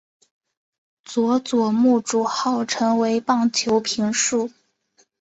[1.03, 4.49] 佐佐木主浩成为棒球评述。